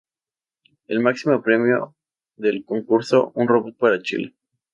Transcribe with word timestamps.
El 0.87 0.99
máximo 0.99 1.43
premio 1.43 1.93
del 2.35 2.65
concurso: 2.65 3.31
un 3.35 3.47
robot 3.47 3.77
para 3.77 4.01
Chile. 4.01 4.33